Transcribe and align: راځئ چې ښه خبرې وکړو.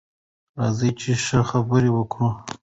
راځئ 0.57 0.89
چې 0.99 1.11
ښه 1.23 1.39
خبرې 1.49 1.89
وکړو. 1.93 2.29